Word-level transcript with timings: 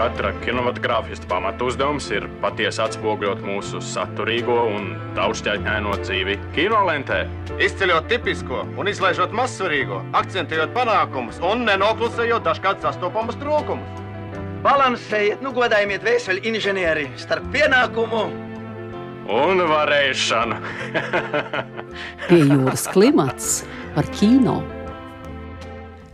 Katra 0.00 0.30
kinematogrāfista 0.40 1.28
pamatu 1.28 1.66
uzdevums 1.68 2.06
ir 2.14 2.24
patiesi 2.40 2.80
atspoguļot 2.80 3.42
mūsu 3.44 3.82
saturīgo 3.84 4.56
un 4.72 4.94
daudzšķaitņaino 5.18 5.92
dzīvi 6.00 6.38
kinolentē. 6.56 7.18
Izceļot 7.60 8.08
tipisko 8.08 8.62
un 8.80 8.88
izlaižot 8.88 9.36
mazsvarīgo, 9.36 10.00
akcentējot 10.16 10.72
panākumus 10.72 11.42
un 11.44 11.66
nenoklusējot 11.68 12.48
dažkārt 12.48 12.80
sastopamus 12.86 13.36
trūkumus. 13.42 14.00
Balansējiet, 14.64 15.44
nu 15.44 15.52
godājiet 15.56 16.02
vēseli 16.04 16.48
inženieri 16.48 17.06
starp 17.20 17.52
pienākumu 17.52 18.24
un 19.30 19.62
varēšanu. 19.68 20.58
Pie 22.28 22.42
jūras 22.42 22.88
klimats 22.92 23.60
par 23.94 24.08
kino. 24.16 24.60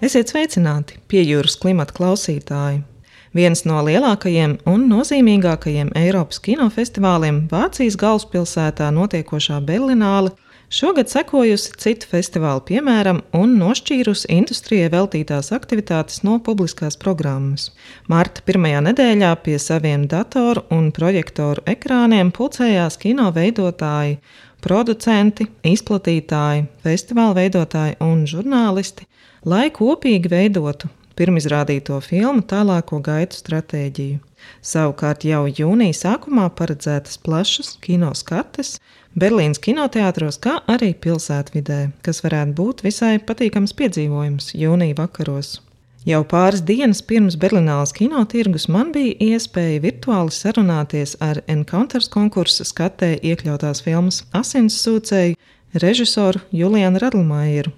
Esiet 0.04 0.28
sveicināti 0.28 0.98
pie 1.09 1.23
jūras 1.24 1.55
klimata 1.56 1.95
klausītāji! 1.96 2.82
Viens 3.37 3.62
no 3.64 3.78
lielākajiem 3.80 4.59
un 4.68 4.82
nozīmīgākajiem 4.91 5.95
Eiropas 5.96 6.37
kinofestivāliem 6.45 7.38
Vācijas 7.48 7.96
galvaspilsētā 8.02 8.90
notiekošā 8.92 9.56
Berlināle 9.64 10.34
šogad 10.68 11.09
sekojusi 11.09 11.73
citu 11.80 12.10
festivālu 12.12 12.60
piemēram 12.68 13.23
un 13.40 13.56
nošķīrusi 13.62 14.28
industrijai 14.37 14.92
veltītās 14.92 15.48
aktivitātes 15.56 16.20
no 16.28 16.37
publiskās 16.45 17.01
programmas. 17.01 17.70
Marta 18.12 18.45
pirmajā 18.45 18.84
nedēļā 18.90 19.32
pie 19.48 19.56
saviem 19.56 20.04
datoru 20.12 20.66
un 20.76 20.92
projektoru 20.92 21.65
ekrāniem 21.73 22.37
pulcējās 22.37 23.01
kino 23.01 23.32
veidotāji, 23.32 24.20
producenti, 24.60 25.48
izplatītāji, 25.65 26.68
festivāla 26.84 27.40
veidotāji 27.40 28.01
un 28.04 28.26
žurnālisti, 28.28 29.09
lai 29.46 29.68
kopīgi 29.70 30.30
veidotu 30.30 30.91
pirmizrādīto 31.16 31.96
filmu 32.04 32.42
tālāko 32.45 32.98
gaitu 33.00 33.38
stratēģiju. 33.38 34.18
Savukārt 34.66 35.24
jau 35.26 35.46
jūnija 35.48 35.96
sākumā 35.96 36.48
paredzētas 36.59 37.18
plašas 37.24 37.76
kino 37.82 38.12
skates 38.15 38.76
Berlīnas 39.16 39.62
kinoteātros, 39.65 40.37
kā 40.45 40.59
arī 40.68 40.90
pilsētvidē, 40.93 41.79
kas 42.04 42.21
varētu 42.21 42.52
būt 42.59 42.82
visai 42.84 43.15
patīkams 43.16 43.73
piedzīvojums 43.79 44.51
jūnija 44.60 44.98
vakaros. 44.98 45.54
Jau 46.06 46.21
pāris 46.28 46.60
dienas 46.62 47.01
pirms 47.02 47.38
Berlīnas 47.40 47.95
kinotirgus 47.96 48.68
man 48.68 48.93
bija 48.95 49.16
iespēja 49.30 49.80
virtuāli 49.87 50.37
sarunāties 50.37 51.16
ar 51.24 51.40
Encounters 51.49 52.10
konkursa 52.12 52.68
skatē 52.68 53.15
iekļautās 53.24 53.80
filmas 53.87 54.21
Asins 54.37 54.76
sūcēju 54.84 55.34
režisoru 55.80 56.45
Julianu 56.52 57.01
Radlmājeru. 57.02 57.73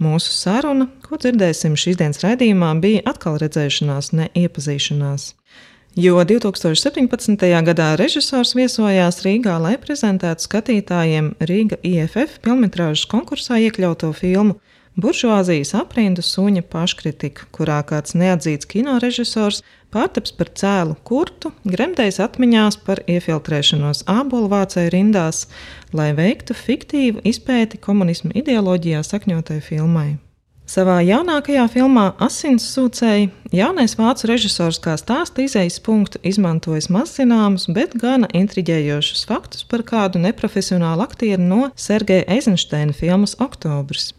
Mūsu 0.00 0.32
saruna, 0.32 0.88
ko 1.04 1.18
dzirdēsim 1.20 1.76
šīs 1.76 1.98
dienas 2.00 2.22
raidījumā, 2.24 2.72
bija 2.80 3.02
atkal 3.12 3.36
redzēšanās, 3.42 4.12
ne 4.16 4.30
iepazīšanās. 4.38 5.32
Jo 5.92 6.22
2017. 6.24 7.42
gadā 7.66 7.90
režisors 8.00 8.54
viesojās 8.56 9.20
Rīgā, 9.26 9.58
lai 9.60 9.74
prezentētu 9.76 10.46
skatītājiem 10.46 11.34
Rīga 11.44 11.76
IFF 11.84 12.38
filmas 12.40 13.04
konkursā 13.12 13.60
iekļauto 13.66 14.14
filmu 14.16 14.56
Buržuāzijas 14.92 15.70
aprindu 15.78 16.20
suņa 16.20 16.66
paškritika, 16.68 17.46
kurā 17.56 17.78
kāds 17.88 18.12
neatzīts 18.12 18.68
kinorežisors 18.68 19.62
pārtaps 19.92 20.34
par 20.36 20.50
cēlu 20.52 20.98
kurtu, 21.08 21.54
gremdējis 21.64 22.20
atmiņās 22.20 22.76
par 22.84 23.00
iefiltrēšanos 23.08 24.04
ābolu 24.12 24.50
vācēju 24.52 24.92
rindās, 24.92 25.46
lai 25.96 26.10
veiktu 26.18 26.56
fiktīvu 26.56 27.24
izpēti 27.24 27.80
komunismu 27.80 28.34
ideoloģijā 28.36 29.00
sakņotai 29.08 29.62
filmai. 29.64 30.10
Savā 30.68 31.00
jaunākajā 31.04 31.64
filmā 31.72 32.04
Asins 32.22 32.68
sūcēji 32.76 33.30
jaunais 33.52 33.96
vācu 33.98 34.28
režisors 34.28 34.78
kā 34.80 34.94
stāsta 35.00 35.42
izējas 35.44 35.80
punktu 35.84 36.20
izmantojis 36.22 36.92
mazzināmus, 36.92 37.66
bet 37.72 37.96
gana 37.98 38.28
intriģējošus 38.36 39.26
faktus 39.28 39.66
par 39.68 39.88
kādu 39.88 40.20
neprofesionālu 40.22 41.08
aktieru 41.08 41.44
no 41.48 41.68
Sergeja 41.76 42.28
Eizensteina 42.36 42.96
filmas 42.96 43.36
Oktobris 43.40 44.12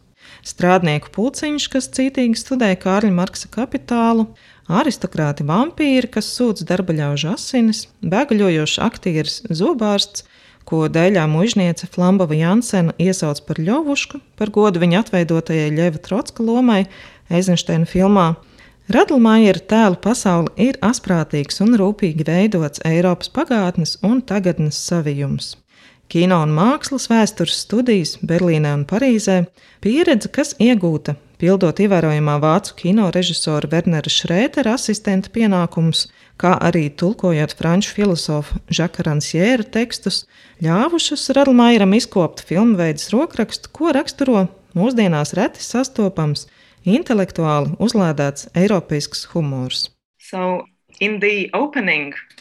strādnieku 0.48 1.12
pulciņš, 1.16 1.68
kas 1.72 1.90
cītīgi 1.96 2.40
studē 2.40 2.74
Kārļa 2.80 3.12
Marksa 3.16 3.50
kapitālu, 3.52 4.28
aristokrāti 4.68 5.46
vampīri, 5.48 6.09
kas 6.12 6.30
sūdz 6.36 6.66
darba 6.68 6.96
ļaužu 6.98 7.34
asinis, 7.34 7.88
bēgaļojošs 8.04 8.80
aktieris 8.84 9.42
Zobārsts, 9.50 10.26
ko 10.68 10.86
dēļā 10.88 11.26
mužniece 11.28 11.90
Flambova 11.92 12.36
Jansena 12.38 12.96
iesauc 13.02 13.42
par 13.48 13.59
ļovušku, 13.59 14.22
par 14.40 14.52
godu 14.56 14.84
viņa 14.84 15.03
atveidotajai 15.03 15.74
Ļeva 15.76 16.00
Trotska 16.03 16.46
lomai 16.46 16.86
Eizensteina 17.32 17.90
filmā. 17.90 18.34
Radlmaiera 18.92 19.64
tēlu 19.64 20.00
pasaule 20.03 20.52
ir 20.59 20.80
asprātīgs 20.84 21.64
un 21.64 21.76
rūpīgi 21.80 22.28
veidots 22.28 22.84
Eiropas 22.88 23.32
pagātnes 23.32 23.96
un 24.03 24.20
tagadnes 24.28 24.80
savijums 24.80 25.53
kino 26.13 26.44
un 26.46 26.51
mākslas 26.53 27.07
vēstures 27.09 27.63
studijas 27.66 28.18
Berlīnē 28.22 28.75
un 28.78 28.84
Parīzē, 28.90 29.44
pieredze, 29.81 30.29
kas 30.29 30.53
iegūta 30.62 31.16
pildot 31.41 31.79
ievērojamā 31.84 32.35
vācu 32.40 32.75
kino 32.79 33.09
režisora 33.12 33.68
Wernera 33.72 34.12
Šrētera 34.13 34.75
asistenta 34.78 35.31
pienākumus, 35.34 36.06
kā 36.40 36.53
arī 36.69 36.85
tulkojot 37.02 37.56
franču 37.59 37.96
filozofu 37.97 38.62
Žaka 38.72 39.07
Ransjēra 39.09 39.66
tekstus, 39.73 40.23
ļāvušas 40.63 41.25
Radlmairam 41.35 41.97
izkopt 41.97 42.46
filmu 42.47 42.78
veids 42.79 43.09
rokrakstu, 43.12 43.73
ko 43.75 43.91
raksturo 43.97 44.46
mūsdienās 44.78 45.34
reti 45.40 45.66
sastopams, 45.66 46.46
intelektuāli 46.85 47.73
uzlādēts 47.81 48.52
eiropeisks 48.53 49.25
humors. 49.34 49.90
So 50.22 50.62
Uh, 51.03 52.33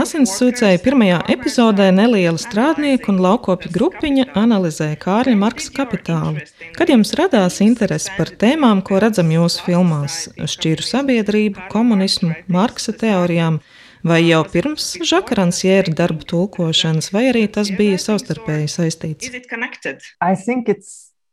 Asinssūcēju 0.00 0.78
pirmajā 0.80 1.18
epizodē 1.34 1.90
neliela 1.92 2.40
strādnieku 2.40 3.10
un 3.12 3.18
laukopju 3.20 3.68
grupiņa 3.74 4.24
analizē 4.40 4.86
Kārļa 5.02 5.34
Marksa 5.42 5.74
kapitālu. 5.76 6.40
Kad 6.72 6.88
jums 6.88 7.12
radās 7.20 7.60
interese 7.64 8.14
par 8.16 8.32
tēmām, 8.40 8.80
ko 8.86 8.96
redzam 9.04 9.28
jūsu 9.34 9.66
filmās- 9.66 10.14
šķiru 10.54 10.86
sabiedrību, 10.88 11.68
komunismu, 11.74 12.32
Marksa 12.48 12.96
teorijām, 12.96 13.60
vai 14.02 14.22
jau 14.24 14.40
pirms 14.48 14.96
Žakarans 15.04 15.60
jēra 15.60 15.92
darba 15.92 16.24
tulkošanas, 16.24 17.12
vai 17.12 17.28
arī 17.32 17.44
tas 17.52 17.68
bija 17.68 18.00
savstarpēji 18.00 18.72
saistīts? 18.72 19.28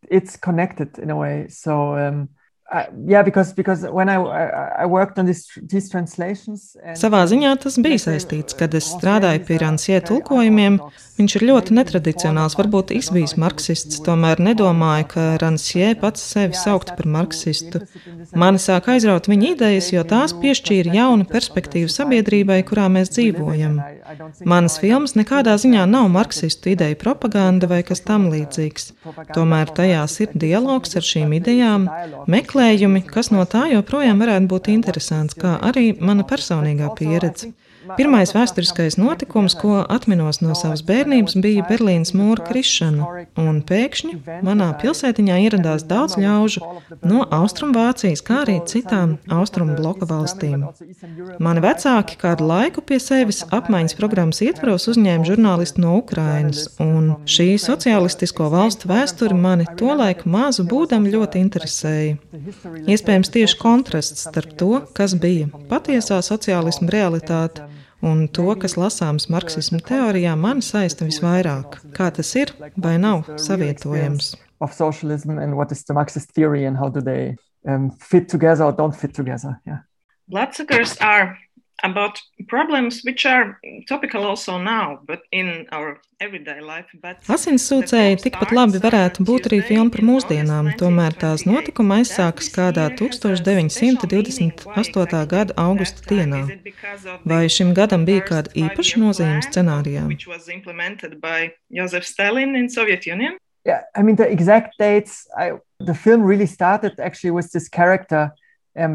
It's 0.09 0.35
connected 0.35 0.97
in 0.99 1.09
a 1.11 1.15
way. 1.15 1.47
So, 1.47 1.95
um, 1.95 2.27
Uh, 2.71 2.85
yeah, 3.05 3.21
because, 3.21 3.51
because 3.51 3.83
when 3.83 4.07
I, 4.07 4.15
I 4.15 4.85
worked 4.85 5.19
on 5.19 5.25
this, 5.25 5.43
these 5.61 5.89
translations. 5.91 6.77
Savā 6.95 7.25
ziņā 7.27 7.49
tas 7.59 7.75
bija 7.83 7.99
saistīts, 7.99 8.55
kad 8.55 8.71
es 8.79 8.87
strādāju 8.93 9.41
pie 9.43 9.57
Ransie 9.59 9.97
tulkojumiem. 10.07 10.77
Viņš 11.19 11.35
ir 11.35 11.45
ļoti 11.49 11.75
netradicionāls, 11.75 12.55
varbūt 12.55 12.93
izbijis 12.95 13.35
marksists, 13.35 13.99
tomēr 14.05 14.39
nedomāju, 14.39 15.09
ka 15.11 15.25
Ransie 15.43 15.91
pats 15.99 16.23
sevi 16.23 16.55
sauktu 16.55 16.95
par 16.95 17.11
marksistu. 17.11 17.83
Mani 18.39 18.63
sāk 18.63 18.87
aizraut 18.95 19.27
viņa 19.27 19.51
idejas, 19.51 19.91
jo 19.91 20.07
tās 20.07 20.31
piešķīra 20.39 20.95
jaunu 20.95 21.27
perspektīvu 21.27 21.91
sabiedrībai, 21.91 22.61
kurā 22.71 22.87
mēs 22.87 23.11
dzīvojam. 23.17 23.81
Manas 24.45 24.77
filmas 24.81 25.13
nekādā 25.17 25.53
ziņā 25.61 25.85
nav 25.89 26.09
marksistu 26.13 26.71
ideju 26.73 26.97
propaganda 27.01 27.69
vai 27.71 27.81
kas 27.87 28.03
tam 28.05 28.29
līdzīgs. 28.33 28.91
Tomēr 29.35 29.71
tajās 29.77 30.19
ir 30.25 30.35
dialogs 30.43 30.97
ar 30.99 31.07
šīm 31.07 31.35
idejām, 31.39 31.87
meklējumi, 32.31 33.03
kas 33.07 33.31
no 33.35 33.45
tā 33.49 33.67
joprojām 33.73 34.21
varētu 34.23 34.51
būt 34.51 34.71
interesants, 34.75 35.37
kā 35.37 35.57
arī 35.71 35.91
mana 35.99 36.27
personīgā 36.27 36.91
pieredze. 36.97 37.53
Pirmais 37.97 38.29
vēsturiskais 38.35 38.97
notikums, 39.01 39.55
ko 39.57 39.79
atminos 39.89 40.41
no 40.43 40.53
savas 40.57 40.83
bērnības, 40.85 41.33
bija 41.41 41.65
Berlīnas 41.65 42.13
mūra 42.17 42.43
krišana, 42.45 43.07
un 43.41 43.61
pēkšņi 43.65 44.41
manā 44.45 44.67
pilsētiņā 44.81 45.39
ieradās 45.47 45.85
daudz 45.89 46.17
ļaužu 46.21 46.61
no 47.07 47.25
Austrumvācijas, 47.33 48.21
kā 48.25 48.41
arī 48.43 48.59
citām 48.69 49.15
Austrumu 49.33 49.77
bloka 49.79 50.05
valstīm. 50.09 50.67
Mani 51.41 51.63
vecāki 51.65 52.19
kādu 52.21 52.45
laiku 52.51 52.83
pie 52.85 52.99
sevis 53.01 53.41
apmaiņas 53.49 53.97
programmas 53.97 54.43
ietvaros 54.45 54.85
uzņēma 54.93 55.25
žurnālistu 55.31 55.81
no 55.81 55.97
Ukrainas, 56.03 56.67
un 56.83 57.15
šī 57.25 57.55
sociālistisko 57.61 58.51
valstu 58.53 58.91
vēsture 58.93 59.37
mani 59.37 59.65
tolaik 59.79 60.27
mazu 60.29 60.67
būdam 60.69 61.09
ļoti 61.09 61.41
interesēja. 61.41 62.17
Iespējams, 62.85 63.33
tieši 63.33 63.59
kontrasts 63.61 64.27
starp 64.29 64.53
to, 64.61 64.73
kas 64.97 65.17
bija 65.17 65.49
patiesā 65.71 66.21
sociālisma 66.25 66.93
realitāte 66.93 67.71
Un 68.01 68.25
to, 68.33 68.47
kas 68.57 68.77
lasāms 68.81 69.27
marksismu 69.29 69.77
teorijā, 69.85 70.33
man 70.37 70.63
saista 70.65 71.05
visvairāk. 71.05 71.77
Kā 71.93 72.09
tas 72.13 72.33
ir 72.39 72.53
vai 72.81 72.95
nav 72.97 73.27
savietojams? 73.37 74.33
Of 74.61 74.73
socialism 74.73 75.37
and 75.37 75.57
what 75.57 75.71
is 75.71 75.83
the 75.85 75.93
Marxist 75.93 76.33
theory 76.33 76.65
and 76.65 76.77
how 76.77 76.89
do 76.89 77.01
they 77.01 77.35
um, 77.67 77.89
fit 77.91 78.29
together 78.29 78.65
or 78.65 78.71
don't 78.71 78.95
fit 78.95 79.13
together? 79.13 79.59
Yeah. 79.65 79.81
Bloodsuckers 80.27 80.97
are 81.01 81.37
about 81.83 82.21
problems 82.47 83.01
which 83.03 83.25
are 83.25 83.59
topical 83.87 84.23
also 84.23 84.57
now, 84.57 84.99
but 85.05 85.21
in 85.31 85.67
our 85.71 85.99
everyday 86.19 86.61
life. 86.61 86.85
But 87.01 87.17
Asinssūcēji 87.27 88.17
tikpat 88.25 88.51
labi 88.53 88.79
varētu 88.83 89.23
būt 89.25 89.45
arī 89.49 89.61
filma 89.65 89.89
par 89.93 90.01
mūsdienām, 90.05 90.73
tomēr 90.77 91.13
tās 91.17 91.45
notikuma 91.49 91.95
aizsākas 92.01 92.49
kādā 92.53 92.89
1928. 92.99 95.25
gada 95.33 95.53
augusta 95.57 96.01
dienā. 96.09 96.41
Vai 97.25 97.49
šim 97.49 97.73
gadam 97.77 98.05
bija 98.05 98.21
kāda 98.29 98.49
īpaša 98.67 98.95
nozīme 99.01 99.41
scenārijā? 99.47 100.03
which 100.11 100.27
was 100.27 100.49
implemented 100.49 101.21
by 101.21 101.53
Joseph 101.69 102.05
Stalin 102.05 102.55
in 102.55 102.69
Soviet 102.69 103.05
Union. 103.05 103.37
Yeah, 103.65 103.83
I 103.95 104.01
mean 104.01 104.15
the 104.15 104.29
exact 104.29 104.77
dates. 104.77 105.27
I, 105.37 105.53
the 105.79 105.93
film 105.93 106.23
really 106.23 106.47
started 106.47 106.99
actually 106.99 107.31
with 107.31 107.51
this 107.51 107.69
character. 107.69 108.31
Um, 108.71 108.93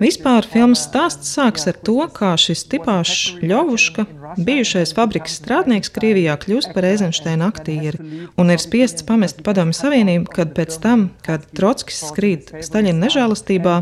Vispār 0.00 0.46
filmas 0.48 0.86
stāsts 0.86 1.28
sāks 1.36 1.66
ar 1.68 1.76
to, 1.84 1.98
kā 2.16 2.30
šis 2.40 2.62
tipāšs 2.72 3.34
Ļovuška, 3.44 4.06
bijušais 4.40 4.94
fabrikas 4.96 5.34
strādnieks 5.42 5.92
Krievijā, 5.92 6.38
kļūst 6.40 6.72
par 6.72 6.86
Eizensteina 6.88 7.50
aktieri 7.52 8.00
un 8.40 8.48
ir 8.48 8.62
spiests 8.62 9.04
pamest 9.04 9.42
Padomju 9.44 9.76
Savienību, 9.76 10.30
kad 10.32 10.54
pēc 10.56 10.78
tam, 10.80 11.10
kad 11.26 11.44
Trotskis 11.52 12.00
skrīt 12.08 12.54
Staļina 12.64 13.02
nežēlastībā, 13.02 13.74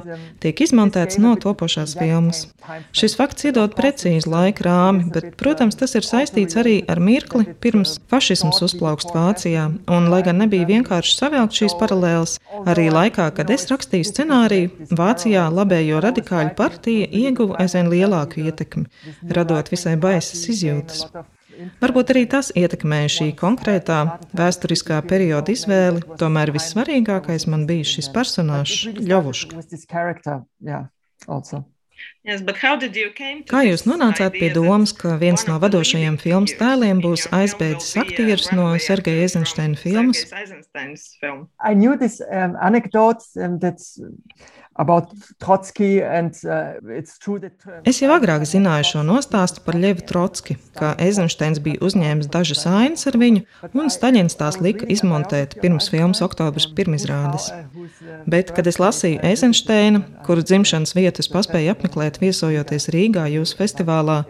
tiek 0.43 0.65
izmontēts 0.67 1.21
no 1.23 1.37
topošās 1.39 1.95
filmas. 2.01 2.49
Šis 2.91 3.15
fakts 3.19 3.47
iedod 3.47 3.79
precīzi 3.79 4.27
laika 4.27 4.67
rāmi, 4.67 5.07
bet, 5.15 5.37
protams, 5.39 5.79
tas 5.79 5.95
ir 5.99 6.07
saistīts 6.07 6.59
arī 6.59 6.81
ar 6.91 6.99
mirkli 6.99 7.47
pirms 7.63 8.01
fašisms 8.11 8.59
uzplaukst 8.67 9.15
Vācijā, 9.15 9.69
un, 9.87 10.11
lai 10.11 10.25
gan 10.27 10.43
nebija 10.43 10.67
vienkārši 10.67 11.15
savilkt 11.15 11.63
šīs 11.63 11.79
paralēles, 11.79 12.37
arī 12.67 12.91
laikā, 12.91 13.31
kad 13.39 13.55
es 13.55 13.71
rakstīju 13.71 14.11
scenāriju, 14.11 14.91
Vācijā 15.13 15.43
labējo 15.53 15.99
radikāļu 16.01 16.55
partija 16.57 17.05
ieguva 17.13 17.59
aizvien 17.61 17.91
lielāku 17.93 18.41
ietekmi, 18.47 18.87
radot 19.37 19.69
visai 19.69 19.93
baisas 20.01 20.47
izjūtas. 20.49 21.03
Varbūt 21.83 22.13
arī 22.15 22.23
tas 22.33 22.49
ietekmēja 22.57 23.11
šī 23.17 23.27
konkrētā 23.37 23.99
vēsturiskā 24.39 25.03
perioda 25.11 25.53
izvēli, 25.53 26.01
tomēr 26.23 26.55
vissvarīgākais 26.57 27.45
man 27.53 27.67
bija 27.69 27.91
šis 27.93 28.09
personāžs 28.15 28.87
Ļovuška. 28.97 29.61
Kā 33.53 33.61
jūs 33.67 33.85
nonācāt 33.85 34.39
pie 34.39 34.49
domas, 34.55 34.95
ka 34.97 35.19
viens 35.21 35.45
no 35.49 35.59
vadošajiem 35.63 36.17
filmas 36.23 36.55
tēliem 36.59 37.03
būs 37.05 37.29
aizbēdzis 37.35 37.97
a 37.99 38.05
aktieris 38.07 38.49
no 38.57 38.71
Sergeja 38.83 39.27
Eizensteina 39.27 39.77
filmas? 39.77 40.25
Uh, 44.75 44.87
um, 44.89 45.07
Es 47.85 47.99
jau 48.01 48.09
agrāk 48.15 48.45
zināju 48.49 48.87
šo 48.89 49.03
nostāstu 49.05 49.61
par 49.67 49.77
Ļevu 49.77 50.05
Trotski, 50.09 50.57
ka 50.79 50.95
Eizensteins 51.03 51.61
bija 51.61 51.83
uzņēmis 51.85 52.31
dažas 52.33 52.65
ainas 52.71 53.05
ar 53.11 53.19
viņu, 53.21 53.43
un 53.77 53.93
Staļins 53.93 54.39
tās 54.41 54.63
lika 54.65 54.89
izmontēt 54.89 55.59
pirms 55.61 55.91
filmas 55.93 56.23
oktobras 56.25 56.65
pirmizrādes. 56.73 57.51
Bet, 58.25 58.55
kad 58.57 58.71
es 58.71 58.81
lasīju 58.81 59.21
Eizensteina, 59.29 60.01
kuru 60.25 60.45
dzimšanas 60.47 60.97
vietu 60.97 61.21
es 61.21 61.29
paspēju 61.33 61.75
apmeklēt, 61.75 62.23
viesojoties 62.23 62.89
Rīgā 62.97 63.27
jūsu 63.35 63.61
festivālā, 63.61 64.23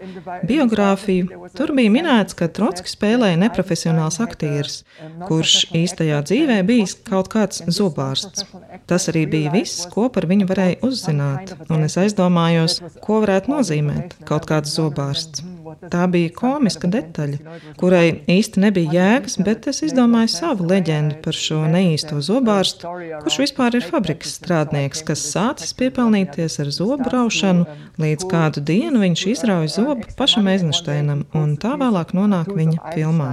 biogrāfiju, 0.43 1.47
tur 1.55 1.71
bija 1.77 1.93
minēts, 1.93 2.35
ka 2.35 2.51
Trotski 2.51 2.91
spēlēja 2.91 3.39
neprofesionāls 3.45 4.19
aktieris, 4.25 4.81
kurš 5.29 5.69
īstajā 5.71 6.19
dzīvē 6.27 6.59
bijis 6.67 6.97
kaut 7.07 7.31
kāds 7.31 7.63
zobārsts. 7.71 8.43
Tas 8.89 9.07
arī 9.13 9.23
bija 9.29 9.55
viss, 9.55 9.87
ko 9.93 10.09
par 10.11 10.27
viņu 10.27 10.32
varēja 10.49 10.79
uzzināt, 10.85 11.53
un 11.69 11.85
es 11.85 11.95
aizdomājos, 12.01 12.79
ko 13.03 13.21
varētu 13.23 13.53
nozīmēt 13.53 14.15
kaut 14.27 14.47
kāds 14.49 14.73
zobārsts. 14.73 15.43
Tā 15.91 16.05
bija 16.11 16.31
komiska 16.35 16.87
detaļa, 16.91 17.57
kurai 17.79 18.05
īsti 18.29 18.61
nebija 18.63 18.93
jēgas, 18.97 19.37
bet 19.45 19.67
es 19.71 19.81
izdomāju 19.87 20.31
savu 20.33 20.67
leģendu 20.69 21.19
par 21.23 21.37
šo 21.37 21.63
neīsto 21.69 22.19
zobārstu, 22.23 22.89
kurš 23.23 23.39
vispār 23.45 23.79
ir 23.79 23.87
fabrikas 23.87 24.37
strādnieks, 24.39 25.03
kas 25.07 25.25
sācis 25.33 25.73
piepelnīties 25.79 26.59
ar 26.63 26.71
zobu 26.75 27.09
raušanu, 27.13 27.67
līdz 28.03 28.29
kādu 28.31 28.63
dienu 28.65 29.03
viņš 29.03 29.27
izrauj 29.35 29.71
zobu 29.77 30.09
pašam 30.17 30.49
Eizensteinam, 30.51 31.25
un 31.37 31.55
tā 31.61 31.75
vēlāk 31.79 32.15
nonāk 32.17 32.51
viņa 32.53 32.95
filmā. 32.95 33.31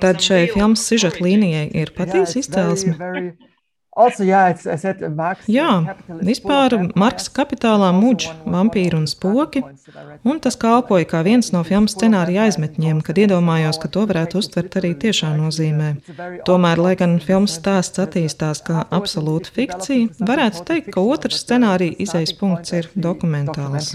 Tad 0.00 0.22
šai 0.22 0.46
filmas 0.52 0.86
sižeta 0.86 1.22
līnijai 1.24 1.66
ir 1.74 1.92
patiesa 1.96 2.38
izcelsme. 2.38 2.96
uh, 3.00 3.52
Jā, 5.48 5.70
vispār. 6.20 6.74
Marksa 7.00 7.32
kapitālā 7.38 7.88
muģ, 7.96 8.26
vampīri 8.52 8.98
un 8.98 9.06
spoki, 9.08 9.62
un 10.28 10.40
tas 10.44 10.58
kalpoja 10.60 11.08
kā 11.08 11.22
viens 11.24 11.48
no 11.54 11.62
filmas 11.64 11.96
scenārija 11.96 12.44
aizmetņiem, 12.44 13.00
kad 13.06 13.16
iedomājos, 13.22 13.80
ka 13.80 13.88
to 13.88 14.04
varētu 14.10 14.42
uztvert 14.42 14.76
arī 14.82 14.92
tiešā 15.00 15.32
nozīmē. 15.38 15.94
Tomēr, 16.44 16.82
lai 16.84 16.92
gan 17.00 17.16
filmas 17.24 17.56
stāsts 17.56 18.02
attīstās 18.04 18.60
kā 18.68 18.84
absolūta 18.98 19.54
fikcija, 19.56 20.12
varētu 20.20 20.66
teikt, 20.68 20.92
ka 20.92 21.00
otrs 21.16 21.40
scenārija 21.46 21.96
izejas 22.04 22.36
punkts 22.36 22.76
ir 22.76 22.92
dokumentāls. 22.92 23.94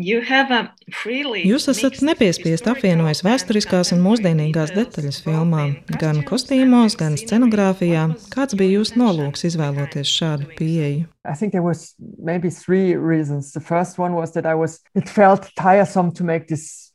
Jūs 0.00 1.66
esat 1.68 1.98
nepiespiest 2.00 2.64
historical 2.64 2.72
apvienojis 2.72 3.20
and 3.20 3.26
vēsturiskās 3.26 3.92
un 3.92 4.00
mūsdienīgās 4.04 4.72
detaļas 4.72 5.20
filmā, 5.26 5.66
both 5.68 5.92
in 5.92 6.00
gan 6.00 6.20
costumes 6.24 6.28
kostīmos, 6.30 6.96
and 6.96 7.00
gan 7.02 7.18
scenogrāfijā. 7.20 8.04
Kāds 8.32 8.56
bija 8.56 8.78
jūsu 8.78 8.96
nolūks 9.00 9.44
izvēloties 9.50 10.08
šādu 10.08 10.48
pieeju? 10.56 11.04
I 11.28 11.34
think 11.34 11.52
there 11.52 11.62
was 11.62 11.94
maybe 12.18 12.48
three 12.48 12.96
reasons. 12.96 13.52
The 13.52 13.60
first 13.60 13.98
one 13.98 14.14
was 14.14 14.32
that 14.32 14.46
I 14.46 14.54
was 14.54 14.80
it 14.94 15.08
felt 15.08 15.50
tiresome 15.54 16.12
to 16.12 16.24
make 16.24 16.48
this 16.48 16.89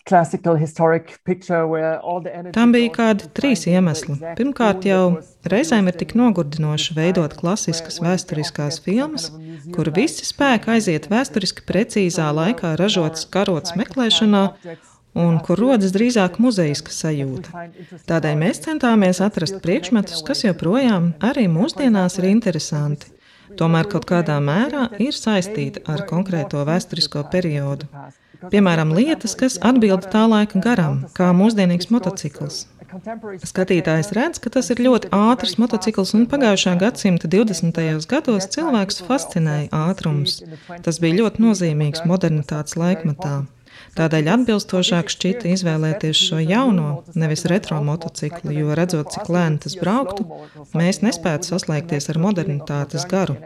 Tam 2.53 2.73
bija 2.75 2.91
kādi 2.93 3.29
trīs 3.33 3.65
iemesli. 3.65 4.19
Pirmkārt, 4.37 4.85
jau 4.85 5.17
reizēm 5.49 5.89
ir 5.89 5.97
tik 5.97 6.13
in- 6.13 6.21
nogurdinoši 6.21 6.91
in 6.93 6.99
veidot 6.99 7.33
klasiskas 7.39 7.99
vēsturiskās 8.03 8.81
filmas, 8.85 9.31
kur 9.75 9.89
visi 9.95 10.27
spēki 10.27 10.75
aiziet 10.75 11.09
vēsturiski 11.09 11.65
precīzā 11.69 12.27
laikā 12.39 12.75
ražotas 12.77 13.25
karotes 13.25 13.73
meklēšanā, 13.79 14.43
un 15.15 15.39
kur 15.39 15.59
rodas 15.59 15.93
drīzāk 15.95 16.39
muzejiska 16.43 16.91
sajūta. 16.91 17.65
Tādēļ 18.09 18.37
mēs 18.41 18.61
centāmies 18.67 19.21
atrast 19.23 19.61
priekšmetus, 19.63 20.21
kas 20.27 20.43
joprojām 20.43 21.13
arī 21.23 21.47
mūsdienās 21.51 22.19
ir 22.19 22.29
interesanti. 22.33 23.13
Tomēr 23.55 23.87
kaut 23.87 24.05
kādā 24.09 24.35
mērā 24.43 24.89
ir 24.99 25.15
saistīti 25.15 25.83
ar 25.87 26.03
konkrēto 26.09 26.65
vēsturisko 26.67 27.23
periodu. 27.31 27.87
Piemēram, 28.51 28.93
lietas, 28.95 29.35
kas 29.39 29.57
atbild 29.61 30.07
tā 30.13 30.25
laika 30.29 30.61
garam, 30.63 31.03
kā 31.17 31.31
mūsdienīgs 31.35 31.91
motocikls. 31.93 32.65
Skatītājs 33.43 34.11
redz, 34.15 34.39
ka 34.39 34.51
tas 34.53 34.69
ir 34.71 34.79
ļoti 34.85 35.09
ātrs 35.15 35.57
motocikls, 35.59 36.13
un 36.15 36.27
pagājušā 36.31 36.75
gadsimta 36.79 37.27
20. 37.31 38.07
gados 38.11 38.47
cilvēks 38.55 39.01
fascinēja 39.07 39.71
ātrums. 39.89 40.39
Tas 40.85 41.01
bija 41.03 41.19
ļoti 41.23 41.43
nozīmīgs 41.43 42.05
modernitātes 42.07 42.77
laikmetā. 42.79 43.41
Tādēļ 43.95 44.27
atbilstošāk 44.33 45.11
šķita 45.13 45.47
izvēlēties 45.53 46.19
šo 46.27 46.41
jauno, 46.43 46.87
nevis 47.15 47.45
retro 47.47 47.77
motociklu, 47.85 48.51
jo 48.51 48.75
redzot, 48.75 49.13
cik 49.13 49.29
lēni 49.31 49.61
tas 49.63 49.77
brauktu, 49.79 50.25
mēs 50.75 50.99
nespētu 51.05 51.47
saslēgties 51.53 52.09
ar 52.11 52.19
modernitātes 52.19 53.07
garu. 53.11 53.37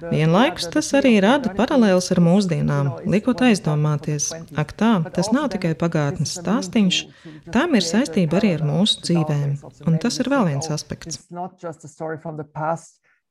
Vienlaikus 0.00 0.70
tas 0.72 0.88
arī 0.96 1.18
rada 1.24 1.52
paralēlus 1.58 2.08
ar 2.14 2.22
mūsdienām, 2.24 2.90
liekot 3.04 3.44
aizdomāties, 3.50 4.30
ak 4.56 4.72
tā, 4.80 4.94
tas 5.12 5.28
nav 5.36 5.50
tikai 5.52 5.74
pagātnes 5.76 6.38
stāstīns, 6.40 7.04
tam 7.52 7.76
ir 7.76 7.84
saistība 7.84 8.40
arī 8.40 8.56
ar 8.56 8.66
mūsu 8.72 9.04
dzīvēm, 9.04 9.54
un 9.84 10.00
tas 10.00 10.18
ir 10.24 10.32
vēl 10.32 10.48
viens 10.54 10.72
aspekts. 10.72 11.20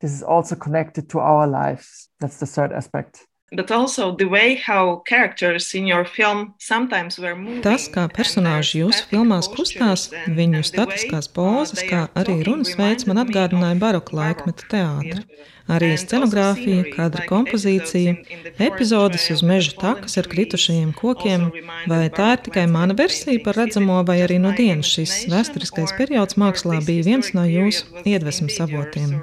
This 0.01 0.15
is 0.15 0.23
also 0.23 0.55
connected 0.55 1.09
to 1.09 1.19
our 1.19 1.45
lives. 1.45 2.09
That's 2.19 2.39
the 2.39 2.47
third 2.47 2.71
aspect. 2.73 3.27
But 3.53 3.71
also 3.71 4.15
the 4.15 4.29
way 4.29 4.55
how 4.55 5.03
characters 5.05 5.73
in 5.75 5.85
your 5.85 6.05
film 6.05 6.53
sometimes 6.57 7.19
were 7.19 7.35
moving. 7.35 7.61
Tas, 7.61 7.89
kā 7.91 8.07
and 8.07 8.13
personāži 8.15 8.79
jūsu 8.79 9.03
static 9.03 9.11
filmās 9.11 9.49
kustās, 9.51 10.07
viņu 10.27 10.63
statiskās 10.63 11.27
way, 11.27 11.35
pozas, 11.35 11.81
they 11.81 11.89
kā 11.91 12.05
arī 12.15 12.37
runas 12.47 12.77
veids 12.79 13.07
man 13.09 13.19
atgādināja 13.25 13.75
of 13.75 13.81
baroka 13.81 14.01
baroque, 14.01 14.15
laikmeta 14.15 14.67
teātri. 14.71 15.25
Arī 15.71 15.91
scenogrāfija, 15.95 16.89
kadra 16.95 17.25
kompozīcija, 17.29 18.15
epizodes 18.59 19.29
uz 19.31 19.43
with 19.43 19.45
meža 19.45 19.75
takas 19.79 20.17
ar 20.19 20.27
kritušajiem 20.27 20.91
kokiem, 20.97 21.47
vai 21.87 22.09
tā 22.09 22.33
ir 22.35 22.43
tikai 22.47 22.65
mana 22.67 22.95
versija 22.97 23.39
par 23.43 23.55
redzamo, 23.55 24.01
vai 24.07 24.19
arī 24.25 24.39
just 24.39 24.43
no 24.43 24.51
my 24.51 24.57
dienas 24.57 24.89
šis 24.89 25.27
vēsturiskais 25.31 25.95
periods 25.99 26.35
mākslā 26.35 26.79
this 26.79 26.89
bija 26.89 27.07
viens 27.11 27.31
no 27.37 27.45
jūsu 27.47 28.03
iedvesmas 28.03 28.59
avotiem? 28.63 29.15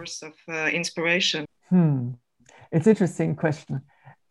uh? 0.72 1.44
Hmm. 1.68 2.16
It's 2.70 2.86
interesting 2.86 3.34
question. 3.34 3.82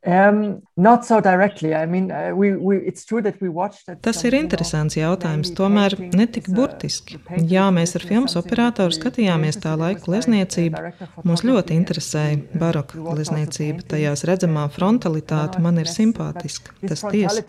Um, 0.06 0.62
not 0.78 1.06
so 1.06 1.20
directly. 1.20 1.74
I 1.74 1.86
mean, 1.88 2.12
uh, 2.12 2.32
we, 2.34 2.56
we, 2.56 2.78
it's 2.78 3.04
true 3.04 3.22
that 3.24 3.42
we 3.42 3.50
watched 3.50 3.88
that 3.88 4.04
Tas 4.06 4.22
ir 4.24 4.36
interesants 4.38 4.96
jautājums, 4.96 5.50
tomēr 5.58 5.96
paintings, 5.98 6.16
netik 6.16 6.46
uh, 6.48 6.54
burtiski. 6.54 7.18
Jā, 7.50 7.66
mēs 7.74 7.96
ar 7.98 8.06
filmas 8.06 8.38
operatoru 8.38 8.94
skatījāmies 8.94 9.58
tā 9.64 9.74
laika 9.76 10.06
glezniecību. 10.06 10.94
photography 11.26 11.42
ļoti 11.44 11.76
interesēja 11.76 12.38
baroka 12.62 13.02
glezniecība. 13.02 13.88
Tajās 13.96 14.24
redzamā 14.30 14.68
frontalitāte 14.72 15.60
man 15.66 15.82
ir 15.82 15.90
simpātiska. 15.90 16.78
Tas 16.86 17.02
tiesa. 17.02 17.42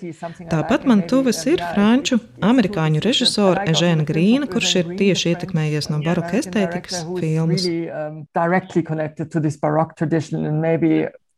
Tāpat 0.49 0.89
man 0.89 1.05
um, 1.05 1.09
ir 1.53 1.63
franču, 1.77 2.19
amerikāņu 2.41 3.05
režisora 3.05 3.69
Ežēna 3.69 4.09
Grīna, 4.09 4.49
kurš 4.51 4.75
ir 4.83 4.93
tieši 4.97 5.37
ietekmējies 5.37 5.93
no 5.93 6.01
baroka 6.01 6.41
estētikas 6.41 7.05
filmas. 7.21 7.69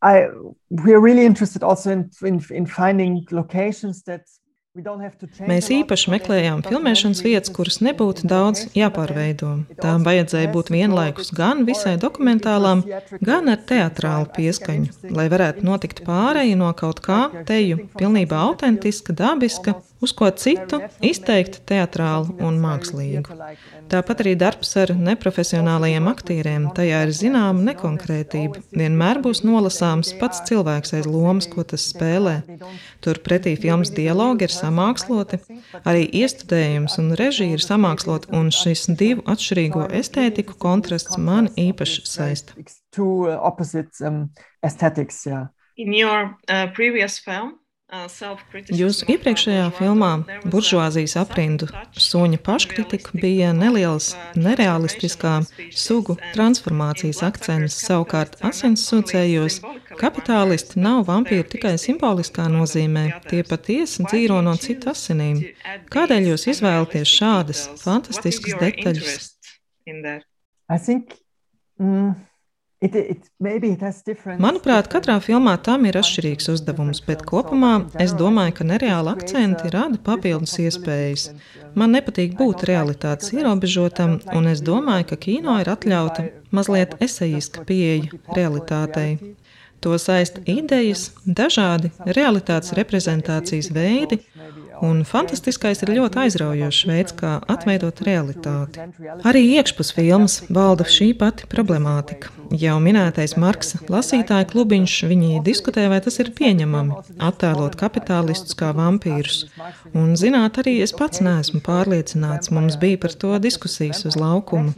I 0.03 0.29
we're 0.71 1.01
really 1.01 1.27
interested 1.27 1.63
also 1.63 1.91
in 1.91 2.11
in, 2.23 2.41
in 2.51 2.67
finding 2.67 3.27
locations 3.31 4.03
that. 4.05 4.23
we 4.75 4.83
don't 4.83 5.01
have 5.01 5.19
to 5.19 5.27
change 5.27 5.51
Mēs 5.51 5.69
īpaši 5.75 6.13
meklējām 6.13 6.61
filmēšanas 6.63 7.23
vietas, 7.27 7.51
kuras 7.55 7.81
nebūtu 7.83 8.29
daudz 8.31 8.69
jāpārveido. 8.79 9.49
Tām 9.83 10.05
vajadzēja 10.07 10.53
būt 10.55 10.71
vienlaikus 10.71 11.33
gan 11.35 11.65
visai 11.67 11.97
dokumentālām, 12.05 12.85
gan 13.19 13.51
ar 13.51 13.65
teatrālu 13.67 14.31
pieskaņu, 14.37 15.11
lai 15.17 15.27
varētu 15.33 15.67
notikt 15.67 16.05
pārēja 16.07 16.59
no 16.61 16.71
kaut 16.79 17.03
kā 17.03 17.19
teju 17.51 17.89
pilnībā 17.99 18.39
autentiska, 18.47 19.17
dabiska, 19.25 19.75
uz 20.01 20.13
ko 20.17 20.31
citu 20.31 20.81
izteikti 21.05 21.61
teatrālu 21.69 22.37
un 22.45 22.59
mākslīgu. 22.63 23.37
Tāpat 23.91 24.23
arī 24.25 24.35
darbs 24.39 24.73
ar 24.81 24.93
neprofesionālajiem 24.97 26.09
aktieriem. 26.11 26.69
Tajā 26.77 27.03
ir 27.07 27.13
zināma 27.17 27.65
nekonkrētība. 27.71 28.65
Vienmēr 28.73 29.21
būs 29.25 29.43
nolasāms 29.47 30.13
pats 30.21 30.43
cilvēks 30.49 30.95
aiz 30.99 31.09
lomas, 31.11 31.49
ko 31.51 31.65
tas 31.67 31.87
spēlē. 31.93 32.41
Turpretī 33.05 33.57
filmas 33.61 33.93
dialogi 33.95 34.49
ir 34.49 34.55
samāksloti, 34.55 35.41
arī 35.85 36.07
iestudējums 36.23 36.99
un 37.03 37.15
režija 37.21 37.59
ir 37.59 37.65
samāksloti, 37.65 38.33
un 38.37 38.53
šis 38.55 38.89
divu 39.01 39.25
atšķirīgo 39.31 39.89
estētiku 40.01 40.57
kontrasts 40.61 41.21
man 41.21 41.51
īpaši 41.61 42.07
saista. 42.09 42.57
Two 42.91 43.29
uh, 43.29 43.39
opposite 43.47 44.03
um, 44.03 44.31
aesthetics, 44.67 45.25
yeah. 45.27 45.47
In 45.77 45.95
your 45.95 46.35
uh, 46.49 46.67
previous 46.75 47.19
film, 47.19 47.60
Jūsu 47.91 49.07
iepriekšējā 49.11 49.65
filmā 49.75 50.11
buržuāzijas 50.47 51.17
aprindu 51.19 51.67
suņa 51.99 52.39
paškritika 52.47 53.19
bija 53.19 53.51
neliels 53.57 54.13
uh, 54.15 54.29
nerealistiskā 54.39 55.41
sugu 55.75 56.15
transformācijas 56.37 57.25
akcents. 57.27 57.81
Savukārt 57.83 58.39
only 58.47 58.77
symbolically 58.79 59.81
kapitālisti 59.99 60.79
nav 60.81 61.03
vampīri 61.11 61.49
tikai 61.51 61.75
simboliskā 61.83 62.47
nozīmē, 62.53 63.05
tie 63.27 63.43
patiesi 63.49 64.07
dzīvo 64.07 64.39
no 64.47 64.55
citu 64.61 64.93
asinīm. 64.95 65.43
Kādēļ 65.91 66.31
jūs 66.31 66.47
izvēlaties 66.55 67.17
šādas 67.19 67.67
fantastiskas 67.83 68.55
detaļas? 68.63 69.31
I 70.71 70.79
think 70.79 71.17
mm, 71.83 72.15
Manuprāt, 74.41 74.87
katrā 74.89 75.19
filmā 75.21 75.53
tam 75.61 75.83
ir 75.85 75.99
atšķirīgs 76.01 76.49
uzdevums, 76.49 77.03
bet 77.05 77.27
kopumā 77.29 77.75
es 78.01 78.15
domāju, 78.17 78.55
ka 78.57 78.65
nereāli 78.71 79.13
akcenti 79.13 79.69
rada 79.75 80.01
papildus 80.01 80.57
iespējas. 80.65 81.27
um, 81.29 81.43
Man 81.77 81.93
nepatīk 81.93 82.39
būt 82.39 82.65
realitātes 82.71 83.35
ierobežotam, 83.37 84.17
un 84.33 84.49
es 84.49 84.65
domāju, 84.65 85.11
ka 85.13 85.21
kino 85.27 85.59
ir 85.61 85.69
atļauta 85.69 86.25
mazliet 86.57 86.97
esejiska 87.05 87.67
pieeja 87.69 88.17
realitātei. 88.33 89.37
To 89.85 89.97
saista 90.01 90.41
idejas, 90.49 91.11
dažādi 91.25 91.93
realitātes 92.17 92.73
reprezentācijas 92.77 93.71
veidi, 93.77 94.23
un 94.85 95.03
fantastiskais 95.09 95.83
ir 95.85 95.95
ļoti 95.99 96.25
aizraujošs 96.25 96.83
veids, 96.91 97.17
kā 97.21 97.39
atveidot 97.51 98.03
realitāti. 98.07 98.87
Arī 99.27 99.47
iekšpus 99.57 99.95
filmas 99.97 100.41
valda 100.49 100.87
šī 100.89 101.13
pati 101.21 101.49
problemātika. 101.51 102.33
Jau 102.51 102.81
minētais 102.83 103.37
Marksa 103.39 103.79
lasītāja 103.87 104.49
klubiņš, 104.51 104.95
viņi 105.07 105.39
diskutē, 105.47 105.85
vai 105.93 106.01
tas 106.03 106.17
ir 106.19 106.33
pieņemami, 106.35 106.97
attēlot 107.23 107.77
kapitālistus 107.79 108.57
kā 108.59 108.73
vampīrus. 108.75 109.45
Un, 109.95 110.17
zināt, 110.19 110.59
arī 110.59 110.81
es 110.83 110.91
pats 110.97 111.23
neesmu 111.23 111.61
pārliecināts, 111.63 112.51
mums 112.51 112.75
bija 112.81 112.99
par 113.05 113.15
to 113.15 113.39
diskusijas 113.43 114.03
uz 114.09 114.19
laukuma. 114.19 114.75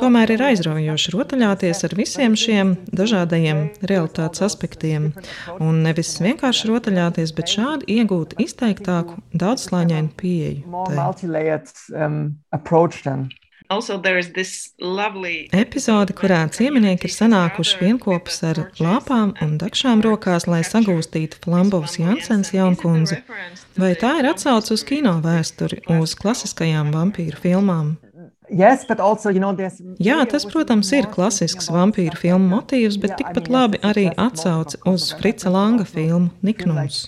Tomēr 0.00 0.32
ir 0.32 0.46
aizraujoši 0.48 1.12
rotaļāties 1.12 1.84
ar 1.90 1.96
visiem 1.98 2.38
šiem 2.40 2.72
dažādajiem 2.88 3.66
realitātes 3.84 4.46
aspektiem. 4.48 5.10
Un 5.60 5.82
nevis 5.84 6.14
vienkārši 6.24 6.72
rotaļāties, 6.72 7.34
bet 7.36 7.52
šādi 7.52 7.98
iegūt 7.98 8.38
izteiktāku, 8.40 9.20
daudzslāņainu 9.40 10.16
pieeju. 10.20 10.64
Um, 11.94 13.28
Epizode, 15.54 16.14
kurā 16.18 16.40
cieminieki 16.50 17.06
ir 17.06 17.12
sanākuši 17.14 17.76
vienopus 17.78 18.40
ar 18.48 18.58
lāpām 18.82 19.30
un 19.44 19.52
dakšām 19.62 20.02
rokās, 20.02 20.48
lai 20.50 20.64
sagūstītu 20.66 21.38
Flambovas 21.44 21.94
Jansens 22.00 22.50
jaunkundzi. 22.56 23.20
Vai 23.78 23.92
tā 24.00 24.16
ir 24.18 24.26
atsauce 24.32 24.74
uz 24.74 24.82
kino 24.88 25.14
vēsturi, 25.22 25.84
uz 26.00 26.16
klasiskajām 26.18 26.90
vampīru 26.96 27.38
filmām? 27.38 27.94
Yes, 28.50 28.84
but 28.84 28.98
also, 29.00 29.30
you 29.30 29.38
know, 29.38 29.54
there's 29.54 29.80
Jā, 30.02 30.18
tas, 30.26 30.44
protams, 30.50 30.90
ir 30.96 31.06
klasisks 31.12 31.70
vampīru 31.70 32.18
filmu 32.18 32.48
motīvs, 32.56 32.98
bet 32.98 33.14
tikpat 33.20 33.50
labi 33.52 33.78
arī 33.86 34.08
atsauce 34.18 34.80
uz 34.90 35.10
Frica 35.20 35.52
Langa 35.54 35.86
filmu 35.86 36.32
Niknums, 36.42 37.04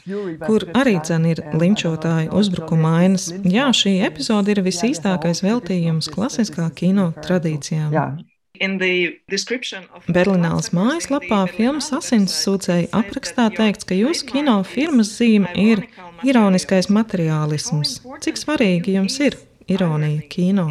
kur 0.47 0.69
arī 0.79 0.99
dzen 1.03 1.27
ir 1.33 1.43
linčotāju 1.59 2.31
uzbrukuma 2.39 2.97
ainas. 3.03 3.33
Jā, 3.43 3.73
šī 3.75 3.99
epizode 4.07 4.55
ir 4.55 4.63
visīstākais 4.63 5.43
veltījums 5.43 6.11
klasiskā 6.15 6.71
kino 6.79 7.11
tradīcijām. 7.27 7.91
Yeah, 7.91 8.21
in 8.63 8.79
the 8.79 9.19
description 9.29 9.89
of 9.95 10.07
Berlinālas 10.07 10.71
mājaslapā 10.77 11.43
filmas 11.51 11.91
asins 11.97 12.35
sūcēja 12.45 12.91
aprakstā 12.95 13.49
teikts, 13.57 13.89
ka 13.89 13.99
jūsu 13.99 14.29
kino 14.31 14.61
firmas 14.63 15.11
zīme 15.19 15.51
ir 15.59 15.87
ironiskais 16.23 16.91
materiālisms. 16.93 17.99
Cik 18.23 18.39
svarīgi 18.39 18.95
jums 19.01 19.19
ir 19.27 19.39
ironija 19.69 20.28
kino? 20.28 20.69